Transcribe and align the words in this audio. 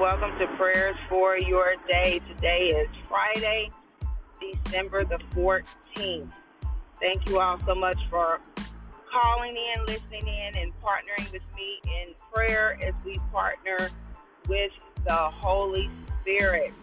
welcome 0.00 0.38
to 0.38 0.46
Prayers 0.58 0.96
for 1.08 1.38
Your 1.38 1.72
Day. 1.88 2.20
Today 2.28 2.66
is 2.66 2.88
Friday, 3.08 3.70
December 4.38 5.04
the 5.04 5.16
14th. 5.30 6.30
Thank 7.00 7.26
you 7.26 7.40
all 7.40 7.58
so 7.64 7.74
much 7.74 7.98
for 8.10 8.38
calling 9.10 9.56
in, 9.56 9.86
listening 9.86 10.28
in, 10.28 10.54
and 10.56 10.72
partnering 10.82 11.32
with 11.32 11.40
me 11.56 11.80
in 11.84 12.14
prayer 12.30 12.78
as 12.82 12.92
we 13.06 13.18
partner 13.32 13.88
with 14.48 14.72
the 15.06 15.14
Holy 15.14 15.90
Spirit. 16.20 16.74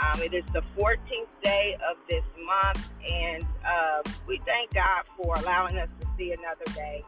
Um, 0.00 0.22
it 0.22 0.32
is 0.32 0.44
the 0.54 0.62
14th 0.78 1.42
day 1.42 1.76
of 1.90 1.98
this 2.08 2.24
month, 2.46 2.88
and 3.06 3.44
uh, 3.66 4.02
we 4.26 4.40
thank 4.46 4.72
God 4.72 5.02
for 5.14 5.34
allowing 5.40 5.76
us 5.76 5.90
to 6.00 6.06
see 6.16 6.32
another 6.32 6.64
day. 6.74 7.04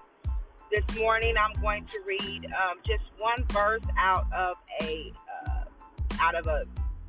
This 0.70 0.98
morning, 0.98 1.34
I'm 1.38 1.58
going 1.60 1.86
to 1.86 2.00
read 2.06 2.46
um, 2.46 2.78
just 2.83 3.05
one 3.19 3.44
verse 3.48 3.83
out 3.98 4.27
of 4.33 4.56
a 4.83 5.12
out 6.22 6.36
of 6.36 6.46
a 6.46 6.64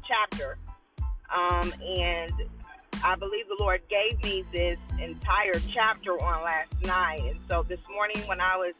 chapter, 0.06 0.58
um, 1.36 1.72
and 1.86 2.34
I 3.04 3.16
believe 3.16 3.48
the 3.48 3.58
Lord 3.60 3.82
gave 3.90 4.22
me 4.24 4.44
this 4.52 4.80
entire 5.00 5.60
chapter 5.72 6.14
on 6.22 6.44
last 6.44 6.74
night. 6.84 7.22
And 7.22 7.40
so 7.48 7.64
this 7.64 7.80
morning, 7.94 8.22
when 8.28 8.42
I 8.42 8.58
was 8.58 8.74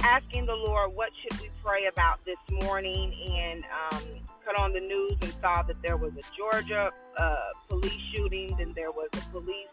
asking 0.00 0.46
the 0.46 0.56
Lord, 0.56 0.94
what 0.94 1.10
should 1.14 1.38
we 1.40 1.50
pray 1.62 1.86
about 1.86 2.24
this 2.24 2.38
morning, 2.62 3.14
and 3.30 3.64
um, 3.92 4.02
cut 4.44 4.58
on 4.58 4.72
the 4.72 4.80
news 4.80 5.16
and 5.20 5.32
saw 5.34 5.62
that 5.62 5.80
there 5.82 5.96
was 5.96 6.12
a 6.16 6.36
Georgia 6.36 6.90
uh, 7.18 7.36
police 7.68 8.00
shooting, 8.12 8.56
then 8.56 8.72
there 8.74 8.90
was 8.90 9.08
a 9.12 9.32
police 9.32 9.68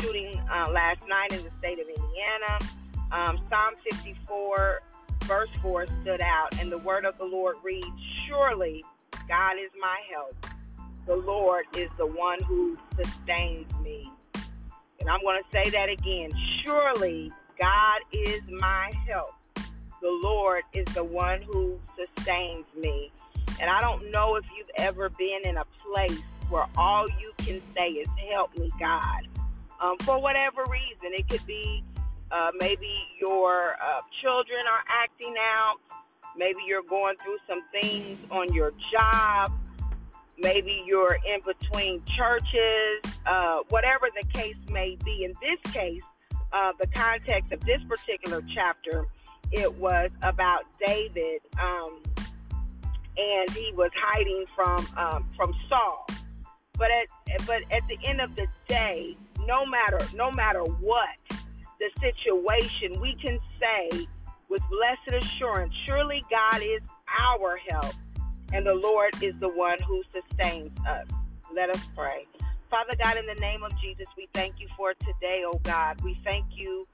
shooting 0.00 0.38
uh, 0.50 0.70
last 0.70 1.00
night 1.08 1.32
in 1.32 1.42
the 1.42 1.50
state 1.58 1.78
of 1.78 1.86
Indiana. 1.88 2.58
Um, 3.10 3.38
Psalm 3.48 3.74
54, 3.90 4.82
verse 5.22 5.48
4 5.62 5.86
stood 6.02 6.20
out, 6.20 6.58
and 6.60 6.70
the 6.70 6.78
word 6.78 7.04
of 7.04 7.16
the 7.16 7.24
Lord 7.24 7.54
reads 7.62 7.86
Surely 8.26 8.84
God 9.28 9.54
is 9.62 9.70
my 9.80 9.98
help. 10.12 10.46
The 11.06 11.16
Lord 11.16 11.64
is 11.76 11.90
the 11.98 12.06
one 12.06 12.42
who 12.44 12.76
sustains 12.96 13.72
me. 13.80 14.10
And 15.00 15.08
I'm 15.10 15.20
going 15.20 15.38
to 15.42 15.50
say 15.50 15.70
that 15.70 15.88
again. 15.88 16.30
Surely 16.62 17.32
God 17.58 18.00
is 18.12 18.40
my 18.48 18.90
help. 19.06 19.34
The 20.00 20.20
Lord 20.22 20.62
is 20.72 20.86
the 20.94 21.04
one 21.04 21.40
who 21.42 21.78
sustains 21.96 22.66
me. 22.78 23.10
And 23.60 23.70
I 23.70 23.80
don't 23.80 24.10
know 24.10 24.36
if 24.36 24.44
you've 24.56 24.70
ever 24.76 25.08
been 25.10 25.40
in 25.44 25.56
a 25.56 25.64
place 25.82 26.20
where 26.48 26.66
all 26.76 27.08
you 27.08 27.32
can 27.38 27.60
say 27.74 27.88
is, 27.88 28.08
Help 28.32 28.56
me, 28.56 28.70
God. 28.78 29.28
Um, 29.80 29.96
for 30.00 30.20
whatever 30.20 30.64
reason, 30.70 31.12
it 31.12 31.28
could 31.28 31.44
be 31.46 31.82
uh, 32.30 32.50
maybe 32.58 32.90
your 33.20 33.76
uh, 33.82 34.00
children 34.22 34.58
are 34.58 34.84
acting 34.88 35.34
out. 35.38 35.76
Maybe 36.36 36.58
you're 36.66 36.82
going 36.82 37.16
through 37.22 37.38
some 37.48 37.62
things 37.70 38.18
on 38.30 38.52
your 38.52 38.72
job. 38.92 39.52
Maybe 40.38 40.82
you're 40.84 41.14
in 41.14 41.40
between 41.44 42.02
churches. 42.16 43.18
Uh, 43.26 43.60
whatever 43.68 44.08
the 44.20 44.26
case 44.28 44.56
may 44.68 44.96
be. 45.04 45.24
In 45.24 45.32
this 45.40 45.72
case, 45.72 46.02
uh, 46.52 46.72
the 46.80 46.86
context 46.88 47.52
of 47.52 47.60
this 47.60 47.80
particular 47.88 48.42
chapter, 48.54 49.06
it 49.52 49.72
was 49.74 50.10
about 50.22 50.64
David, 50.84 51.40
um, 51.60 52.02
and 53.16 53.50
he 53.50 53.72
was 53.76 53.90
hiding 53.96 54.44
from 54.54 54.86
um, 54.96 55.28
from 55.36 55.52
Saul. 55.68 56.06
But 56.76 56.88
at 56.90 57.46
but 57.46 57.62
at 57.70 57.82
the 57.88 57.98
end 58.04 58.20
of 58.20 58.34
the 58.34 58.46
day, 58.68 59.16
no 59.46 59.64
matter 59.66 59.98
no 60.14 60.30
matter 60.30 60.62
what, 60.62 61.08
the 61.78 61.90
situation, 62.00 63.00
we 63.00 63.14
can 63.14 63.38
say 63.60 64.06
with 64.54 64.62
blessed 64.70 65.24
assurance, 65.24 65.74
surely 65.84 66.22
God 66.30 66.62
is 66.62 66.80
our 67.20 67.58
help, 67.68 67.92
and 68.52 68.64
the 68.64 68.74
Lord 68.74 69.12
is 69.20 69.34
the 69.40 69.48
one 69.48 69.78
who 69.82 70.04
sustains 70.12 70.70
us. 70.88 71.08
Let 71.52 71.70
us 71.70 71.80
pray. 71.96 72.24
Father 72.70 72.94
God, 73.02 73.16
in 73.16 73.26
the 73.26 73.40
name 73.40 73.64
of 73.64 73.72
Jesus, 73.80 74.06
we 74.16 74.28
thank 74.32 74.60
you 74.60 74.68
for 74.76 74.94
today, 74.94 75.42
oh 75.44 75.58
God. 75.64 76.00
We 76.02 76.14
thank 76.22 76.44
you 76.54 76.86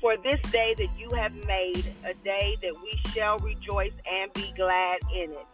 for 0.00 0.16
this 0.16 0.40
day 0.50 0.74
that 0.78 0.98
you 0.98 1.10
have 1.10 1.34
made, 1.46 1.84
a 2.06 2.14
day 2.24 2.56
that 2.62 2.74
we 2.82 2.98
shall 3.10 3.38
rejoice 3.40 3.92
and 4.10 4.32
be 4.32 4.50
glad 4.56 5.00
in 5.14 5.32
it. 5.32 5.46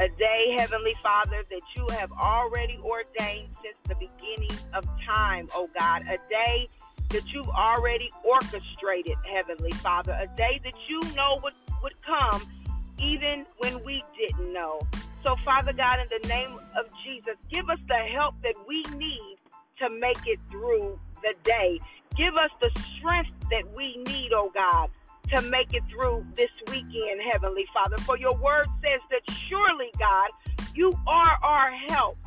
A 0.00 0.08
day, 0.18 0.56
Heavenly 0.58 0.94
Father, 1.00 1.44
that 1.48 1.62
you 1.76 1.86
have 1.96 2.10
already 2.10 2.76
ordained 2.82 3.50
since 3.62 3.76
the 3.84 3.94
beginning 3.94 4.58
of 4.72 4.84
time, 5.00 5.48
oh 5.54 5.68
God. 5.78 6.02
A 6.02 6.18
day 6.28 6.68
that 7.14 7.32
you've 7.32 7.48
already 7.48 8.10
orchestrated, 8.24 9.14
Heavenly 9.32 9.70
Father, 9.70 10.18
a 10.20 10.26
day 10.36 10.60
that 10.64 10.74
you 10.88 11.00
know 11.14 11.38
would, 11.44 11.52
would 11.80 11.94
come 12.04 12.42
even 12.98 13.46
when 13.58 13.84
we 13.84 14.02
didn't 14.18 14.52
know. 14.52 14.80
So, 15.22 15.36
Father 15.44 15.72
God, 15.72 16.00
in 16.00 16.08
the 16.10 16.28
name 16.28 16.58
of 16.76 16.86
Jesus, 17.04 17.34
give 17.52 17.70
us 17.70 17.78
the 17.86 18.02
help 18.12 18.34
that 18.42 18.54
we 18.66 18.82
need 18.96 19.36
to 19.78 19.90
make 19.90 20.26
it 20.26 20.40
through 20.50 20.98
the 21.22 21.34
day. 21.44 21.78
Give 22.16 22.34
us 22.34 22.50
the 22.60 22.70
strength 22.98 23.32
that 23.48 23.62
we 23.76 23.96
need, 24.08 24.32
oh 24.34 24.50
God, 24.52 24.90
to 25.36 25.42
make 25.42 25.72
it 25.72 25.84
through 25.88 26.26
this 26.34 26.50
weekend, 26.66 27.20
Heavenly 27.30 27.66
Father. 27.72 27.96
For 27.98 28.18
your 28.18 28.36
word 28.38 28.66
says 28.82 29.00
that 29.12 29.22
surely, 29.48 29.90
God, 30.00 30.30
you 30.74 30.92
are 31.06 31.38
our 31.44 31.70
help. 31.88 32.18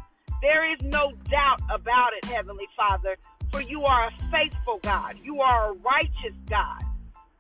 There 0.42 0.72
is 0.72 0.80
no 0.82 1.12
doubt 1.30 1.60
about 1.70 2.14
it, 2.14 2.24
Heavenly 2.26 2.68
Father. 2.78 3.18
For 3.52 3.62
you 3.62 3.84
are 3.84 4.08
a 4.08 4.12
faithful 4.32 4.80
God. 4.84 5.16
You 5.24 5.42
are 5.42 5.72
a 5.72 5.74
righteous 5.74 6.36
God. 6.50 6.84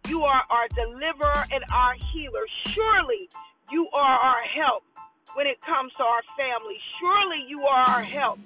You 0.07 0.23
are 0.23 0.43
our 0.49 0.67
deliverer 0.69 1.45
and 1.51 1.63
our 1.71 1.93
healer. 2.13 2.45
Surely 2.67 3.29
you 3.71 3.87
are 3.93 4.17
our 4.19 4.41
help 4.59 4.83
when 5.35 5.47
it 5.47 5.59
comes 5.61 5.91
to 5.97 6.03
our 6.03 6.21
family. 6.37 6.77
Surely 6.99 7.43
you 7.47 7.61
are 7.61 7.89
our 7.89 8.01
help 8.01 8.39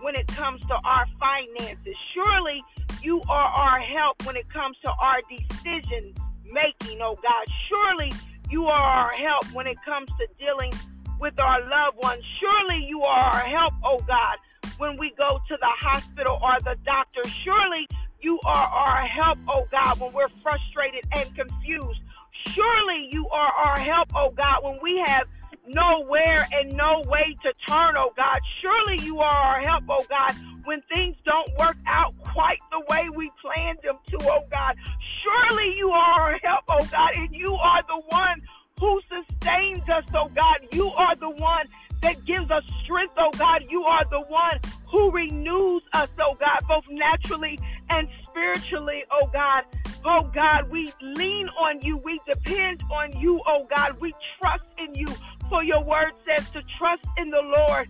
when 0.00 0.14
it 0.14 0.28
comes 0.28 0.60
to 0.62 0.78
our 0.84 1.06
finances. 1.18 1.96
Surely 2.14 2.62
you 3.02 3.20
are 3.28 3.48
our 3.48 3.80
help 3.80 4.24
when 4.24 4.36
it 4.36 4.48
comes 4.50 4.76
to 4.84 4.90
our 4.90 5.18
decision 5.28 6.14
making, 6.52 7.00
oh 7.02 7.18
God. 7.22 7.46
Surely 7.68 8.12
you 8.50 8.66
are 8.66 8.78
our 8.78 9.10
help 9.10 9.52
when 9.52 9.66
it 9.66 9.76
comes 9.84 10.08
to 10.18 10.26
dealing 10.38 10.72
with 11.20 11.38
our 11.40 11.60
loved 11.68 11.96
ones. 12.02 12.22
Surely 12.40 12.84
you 12.86 13.02
are 13.02 13.34
our 13.34 13.46
help, 13.46 13.74
oh 13.84 13.98
God, 14.06 14.36
when 14.78 14.96
we 14.96 15.12
go 15.18 15.40
to 15.48 15.56
the 15.60 15.72
hospital 15.78 16.38
or 16.42 16.58
the 16.60 16.76
doctor. 16.84 17.22
Surely 17.44 17.86
you 18.20 18.38
are 18.44 18.56
our 18.56 19.06
help, 19.06 19.38
oh 19.48 19.66
God, 19.70 20.00
when 20.00 20.12
we're 20.12 20.28
frustrated 20.42 21.04
and 21.16 21.34
confused. 21.34 22.00
Surely 22.48 23.08
you 23.10 23.28
are 23.28 23.52
our 23.52 23.78
help, 23.78 24.08
oh 24.16 24.30
God, 24.30 24.58
when 24.62 24.78
we 24.82 25.02
have 25.06 25.24
nowhere 25.66 26.46
and 26.52 26.74
no 26.76 27.02
way 27.06 27.34
to 27.42 27.52
turn, 27.68 27.94
oh 27.96 28.12
God. 28.16 28.40
Surely 28.62 29.04
you 29.04 29.18
are 29.20 29.36
our 29.36 29.60
help, 29.60 29.84
oh 29.88 30.04
God, 30.08 30.34
when 30.64 30.82
things 30.92 31.16
don't 31.24 31.50
work 31.58 31.76
out 31.86 32.14
quite 32.22 32.60
the 32.72 32.82
way 32.88 33.08
we 33.14 33.30
planned 33.42 33.78
them 33.84 33.96
to, 34.10 34.18
oh 34.22 34.44
God. 34.50 34.76
Surely 35.22 35.74
you 35.76 35.90
are 35.90 36.20
our 36.20 36.38
help, 36.42 36.64
oh 36.68 36.86
God, 36.90 37.10
and 37.14 37.34
you 37.34 37.54
are 37.54 37.82
the 37.82 38.02
one 38.08 38.42
who 38.80 39.00
sustains 39.08 39.82
us, 39.88 40.04
oh 40.14 40.30
God. 40.34 40.58
You 40.72 40.88
are 40.88 41.16
the 41.16 41.30
one 41.30 41.66
that 42.02 42.24
gives 42.24 42.50
us 42.50 42.64
strength, 42.82 43.14
oh 43.18 43.30
God. 43.36 43.64
You 43.68 43.82
are 43.84 44.04
the 44.10 44.20
one 44.20 44.60
who 44.90 45.10
renews 45.10 45.82
us, 45.92 46.08
oh 46.20 46.36
God, 46.38 46.60
both 46.68 46.84
naturally 46.90 47.58
and 47.90 48.08
spiritually, 48.24 49.04
oh 49.10 49.28
God. 49.32 49.64
Oh 50.04 50.22
God, 50.32 50.70
we 50.70 50.92
lean 51.02 51.48
on 51.60 51.80
you. 51.82 51.96
We 51.98 52.20
depend 52.26 52.82
on 52.90 53.18
you, 53.20 53.40
oh 53.46 53.66
God. 53.74 54.00
We 54.00 54.14
trust 54.38 54.64
in 54.78 54.94
you. 54.94 55.06
For 55.48 55.64
your 55.64 55.82
word 55.82 56.12
says 56.26 56.48
to 56.50 56.62
trust 56.78 57.04
in 57.16 57.30
the 57.30 57.42
Lord 57.42 57.88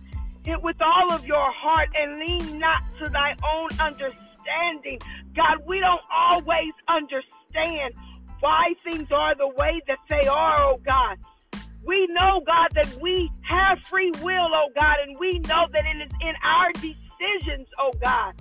with 0.63 0.81
all 0.81 1.11
of 1.11 1.25
your 1.27 1.51
heart 1.51 1.89
and 1.95 2.19
lean 2.19 2.57
not 2.57 2.81
to 2.99 3.09
thy 3.09 3.35
own 3.45 3.69
understanding. 3.79 4.99
God, 5.35 5.57
we 5.67 5.79
don't 5.79 6.01
always 6.11 6.73
understand 6.87 7.93
why 8.39 8.73
things 8.83 9.11
are 9.11 9.35
the 9.35 9.49
way 9.49 9.81
that 9.87 9.99
they 10.09 10.27
are, 10.27 10.63
oh 10.63 10.79
God. 10.85 11.17
We 11.89 12.05
know, 12.11 12.43
God, 12.45 12.67
that 12.75 13.01
we 13.01 13.31
have 13.41 13.79
free 13.79 14.11
will, 14.21 14.49
oh 14.53 14.69
God, 14.75 14.97
and 15.07 15.17
we 15.19 15.39
know 15.39 15.65
that 15.73 15.85
it 15.87 15.97
is 16.05 16.11
in 16.21 16.35
our 16.43 16.71
decisions, 16.73 17.67
oh 17.79 17.91
God, 17.99 18.35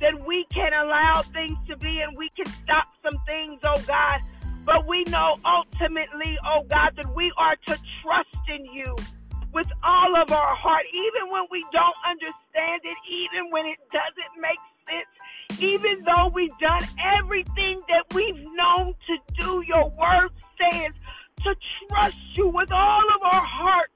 that 0.00 0.24
we 0.24 0.46
can 0.54 0.70
allow 0.72 1.22
things 1.32 1.58
to 1.66 1.76
be 1.76 1.98
and 1.98 2.16
we 2.16 2.30
can 2.36 2.46
stop 2.46 2.86
some 3.02 3.20
things, 3.26 3.60
oh 3.64 3.82
God. 3.88 4.20
But 4.64 4.86
we 4.86 5.02
know 5.08 5.38
ultimately, 5.44 6.38
oh 6.46 6.62
God, 6.70 6.92
that 6.94 7.12
we 7.12 7.32
are 7.38 7.56
to 7.66 7.76
trust 8.04 8.38
in 8.54 8.66
you 8.66 8.94
with 9.52 9.66
all 9.82 10.14
of 10.14 10.30
our 10.30 10.54
heart, 10.54 10.84
even 10.94 11.32
when 11.32 11.42
we 11.50 11.66
don't 11.72 11.98
understand 12.08 12.82
it, 12.84 12.98
even 13.10 13.50
when 13.50 13.66
it 13.66 13.78
doesn't 13.90 14.40
make 14.40 14.62
sense, 14.86 15.60
even 15.60 16.04
though 16.06 16.28
we've 16.28 16.56
done 16.60 16.86
everything 17.18 17.80
that 17.88 18.04
we've 18.14 18.46
known 18.54 18.94
to 19.08 19.18
do. 19.40 19.64
Your 19.66 19.90
word 19.98 20.30
says 20.54 20.92
to 21.44 21.54
trust 21.88 22.16
you 22.34 22.48
with 22.48 22.72
all 22.72 23.02
of 23.14 23.22
our 23.22 23.44
hearts 23.46 23.92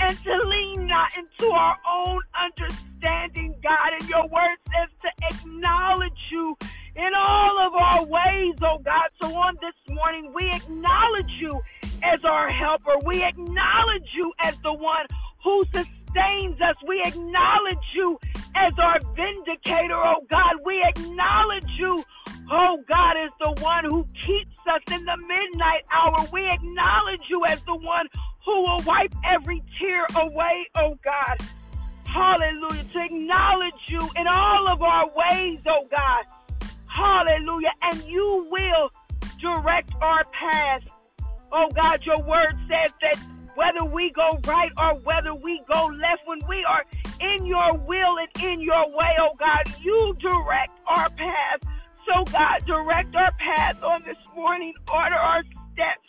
and 0.00 0.16
to 0.24 0.48
lean 0.48 0.86
not 0.86 1.10
into 1.16 1.52
our 1.52 1.76
own 1.90 2.20
understanding, 2.40 3.54
God. 3.62 3.92
And 4.00 4.08
your 4.08 4.26
word 4.28 4.56
says 4.66 4.90
to 5.02 5.26
acknowledge 5.30 6.12
you 6.30 6.56
in 6.96 7.10
all 7.16 7.66
of 7.66 7.74
our 7.74 8.04
ways, 8.04 8.54
oh 8.62 8.78
God. 8.78 9.08
So 9.22 9.34
on 9.36 9.56
this 9.60 9.94
morning, 9.94 10.32
we 10.34 10.50
acknowledge 10.50 11.30
you 11.40 11.60
as 12.02 12.20
our 12.24 12.50
helper. 12.50 12.92
We 13.04 13.22
acknowledge 13.24 14.10
you 14.12 14.32
as 14.42 14.56
the 14.62 14.72
one 14.72 15.06
who 15.42 15.64
sustains 15.72 16.60
us. 16.60 16.76
We 16.86 17.02
acknowledge 17.02 17.86
you 17.94 18.18
as 18.56 18.72
our 18.78 18.98
vindicator, 19.16 19.94
oh 19.96 20.24
God. 20.30 20.54
We 20.64 20.82
acknowledge 20.82 21.68
you, 21.78 22.04
oh 22.50 22.78
God, 22.88 23.16
is 23.24 23.30
the 23.40 23.62
one 23.62 23.84
who 23.84 24.04
keeps 24.26 24.58
us 24.70 24.80
in 24.90 25.04
the 25.04 25.16
midnight 25.16 25.84
hour. 25.92 26.26
We 26.32 26.48
acknowledge 26.48 27.22
you 27.28 27.44
as 27.46 27.62
the 27.62 27.76
one 27.76 28.06
who 28.44 28.62
will 28.62 28.80
wipe 28.86 29.14
every 29.24 29.62
tear 29.78 30.06
away, 30.16 30.68
oh 30.76 30.96
God. 31.04 31.38
Hallelujah. 32.04 32.84
To 32.92 33.04
acknowledge 33.04 33.82
you 33.88 34.00
in 34.16 34.26
all 34.26 34.68
of 34.68 34.82
our 34.82 35.08
ways, 35.08 35.58
oh 35.66 35.86
God. 35.90 36.24
Hallelujah. 36.86 37.72
And 37.82 38.04
you 38.04 38.46
will 38.50 38.90
direct 39.40 39.90
our 40.00 40.24
path. 40.24 40.82
Oh 41.50 41.68
God, 41.70 42.04
your 42.04 42.20
word 42.22 42.56
says 42.68 42.92
that 43.00 43.18
whether 43.54 43.84
we 43.84 44.10
go 44.10 44.38
right 44.46 44.70
or 44.76 44.94
whether 45.00 45.34
we 45.34 45.60
go 45.72 45.86
left, 45.86 46.22
when 46.26 46.40
we 46.48 46.64
are 46.64 46.84
in 47.20 47.46
your 47.46 47.76
will 47.78 48.18
and 48.18 48.44
in 48.44 48.60
your 48.60 48.88
way, 48.90 49.12
oh 49.20 49.32
God, 49.38 49.62
you 49.82 50.14
direct 50.20 50.73
God, 52.34 52.66
direct 52.66 53.14
our 53.14 53.30
path 53.38 53.80
on 53.84 54.02
this 54.04 54.16
morning, 54.34 54.74
order 54.92 55.14
our 55.14 55.44
steps 55.72 56.08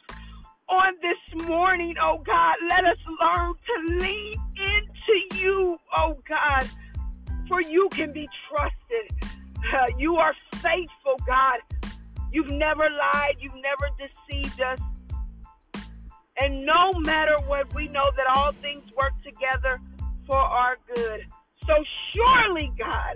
on 0.68 0.94
this 1.00 1.46
morning, 1.48 1.94
oh 2.02 2.18
God. 2.18 2.56
Let 2.68 2.84
us 2.84 2.98
learn 3.22 3.54
to 3.54 3.96
lean 4.04 4.34
into 4.58 5.38
you, 5.38 5.78
oh 5.96 6.18
God, 6.28 6.68
for 7.48 7.62
you 7.62 7.90
can 7.92 8.12
be 8.12 8.28
trusted. 8.50 9.30
Uh, 9.72 9.86
you 10.00 10.16
are 10.16 10.34
faithful, 10.56 11.20
God. 11.28 11.60
You've 12.32 12.50
never 12.50 12.90
lied, 12.90 13.36
you've 13.40 13.54
never 13.62 13.92
deceived 14.00 14.60
us. 14.62 14.80
And 16.38 16.66
no 16.66 16.94
matter 17.02 17.38
what, 17.46 17.72
we 17.76 17.88
know 17.88 18.10
that 18.18 18.26
all 18.36 18.52
things 18.52 18.84
work 18.98 19.14
together 19.24 19.80
for 20.26 20.38
our 20.38 20.78
good. 20.96 21.22
So 21.68 21.76
surely, 22.16 22.72
God, 22.80 23.15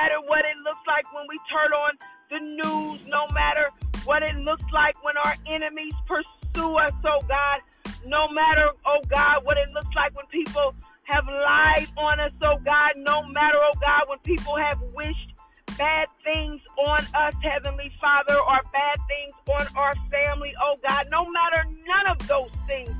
matter 0.00 0.20
what 0.26 0.40
it 0.40 0.56
looks 0.64 0.84
like 0.86 1.04
when 1.12 1.26
we 1.28 1.38
turn 1.52 1.72
on 1.72 1.92
the 2.30 2.40
news, 2.40 3.00
no 3.06 3.26
matter 3.34 3.68
what 4.04 4.22
it 4.22 4.34
looks 4.36 4.64
like 4.72 4.94
when 5.04 5.16
our 5.18 5.34
enemies 5.46 5.92
pursue 6.06 6.76
us, 6.76 6.92
oh 7.04 7.20
God, 7.28 7.60
no 8.06 8.28
matter, 8.28 8.70
oh 8.86 9.00
God, 9.08 9.44
what 9.44 9.58
it 9.58 9.68
looks 9.74 9.94
like 9.94 10.16
when 10.16 10.26
people 10.26 10.74
have 11.04 11.26
lied 11.26 11.88
on 11.98 12.20
us, 12.20 12.32
oh 12.42 12.56
God, 12.64 12.92
no 12.96 13.22
matter, 13.28 13.58
oh 13.60 13.76
God, 13.80 14.02
when 14.08 14.18
people 14.20 14.56
have 14.56 14.80
wished 14.94 15.34
bad 15.76 16.08
things 16.24 16.60
on 16.78 17.00
us, 17.14 17.34
Heavenly 17.42 17.92
Father, 18.00 18.36
or 18.38 18.58
bad 18.72 18.96
things 19.08 19.32
on 19.48 19.66
our 19.76 19.94
family, 20.10 20.54
oh 20.62 20.76
God, 20.88 21.08
no 21.10 21.26
matter 21.30 21.68
none 21.86 22.06
of 22.08 22.26
those 22.26 22.52
things. 22.66 22.92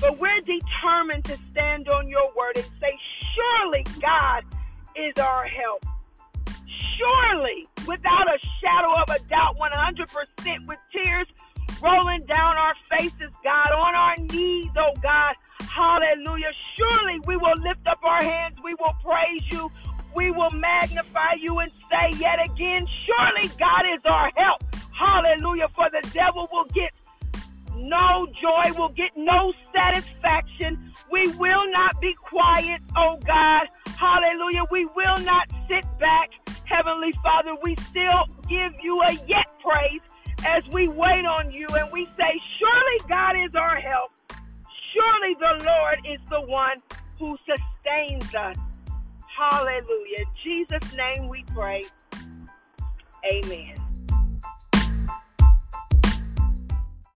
But 0.00 0.18
we're 0.18 0.40
determined 0.40 1.24
to 1.24 1.38
stand 1.52 1.88
on 1.88 2.08
your 2.08 2.26
word 2.36 2.56
and 2.56 2.66
say, 2.80 2.92
surely 3.34 3.86
God 4.02 4.44
is 4.96 5.14
our 5.18 5.46
help. 5.46 5.84
Surely, 6.96 7.66
without 7.86 8.26
a 8.28 8.38
shadow 8.60 8.92
of 8.94 9.08
a 9.10 9.18
doubt, 9.28 9.56
100% 9.58 10.68
with 10.68 10.78
tears 10.92 11.26
rolling 11.82 12.20
down 12.20 12.56
our 12.56 12.74
faces, 12.90 13.30
God, 13.42 13.72
on 13.72 13.94
our 13.94 14.16
knees, 14.16 14.70
oh 14.76 14.92
God. 15.02 15.34
Hallelujah. 15.60 16.52
Surely 16.76 17.18
we 17.26 17.36
will 17.36 17.58
lift 17.58 17.86
up 17.86 17.98
our 18.04 18.22
hands. 18.22 18.56
We 18.62 18.74
will 18.74 18.94
praise 19.02 19.42
you 19.50 19.70
we 20.14 20.30
will 20.30 20.50
magnify 20.50 21.34
you 21.40 21.58
and 21.58 21.72
say 21.90 22.16
yet 22.18 22.38
again, 22.44 22.86
surely 23.04 23.48
God 23.58 23.82
is 23.94 24.00
our 24.04 24.30
help. 24.36 24.62
Hallelujah. 24.96 25.68
For 25.74 25.88
the 25.90 26.08
devil 26.12 26.48
will 26.52 26.66
get 26.66 26.92
no 27.76 28.26
joy, 28.40 28.78
will 28.78 28.90
get 28.90 29.10
no 29.16 29.52
satisfaction. 29.74 30.92
We 31.10 31.26
will 31.36 31.70
not 31.72 32.00
be 32.00 32.14
quiet, 32.22 32.80
oh 32.96 33.18
God. 33.26 33.66
Hallelujah. 33.98 34.64
We 34.70 34.86
will 34.94 35.18
not 35.24 35.50
sit 35.68 35.84
back. 35.98 36.30
Heavenly 36.66 37.12
Father, 37.22 37.52
we 37.62 37.76
still 37.76 38.24
give 38.48 38.72
you 38.82 39.00
a 39.02 39.12
yet 39.26 39.46
praise 39.62 40.00
as 40.44 40.66
we 40.68 40.88
wait 40.88 41.24
on 41.24 41.50
you 41.50 41.66
and 41.68 41.90
we 41.92 42.06
say, 42.16 42.40
Surely 42.58 43.08
God 43.08 43.36
is 43.44 43.54
our 43.54 43.76
help. 43.76 44.12
Surely 44.92 45.34
the 45.34 45.64
Lord 45.64 45.98
is 46.06 46.20
the 46.30 46.40
one 46.40 46.76
who 47.18 47.36
sustains 47.46 48.34
us. 48.34 48.56
Hallelujah. 49.36 50.18
In 50.18 50.26
Jesus' 50.42 50.94
name 50.94 51.28
we 51.28 51.44
pray. 51.54 51.84
Amen. 53.24 53.83